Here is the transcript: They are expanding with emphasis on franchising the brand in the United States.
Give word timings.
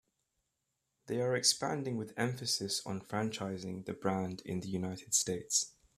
They 1.05 1.21
are 1.21 1.35
expanding 1.35 1.95
with 1.95 2.15
emphasis 2.17 2.81
on 2.87 3.01
franchising 3.01 3.85
the 3.85 3.93
brand 3.93 4.41
in 4.45 4.61
the 4.61 4.67
United 4.67 5.13
States. 5.13 5.73